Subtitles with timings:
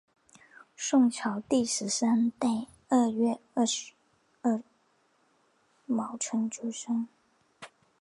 [0.75, 3.67] 宋朝第十三代二月廿
[4.41, 4.63] 二
[5.85, 7.07] 戊辰出生。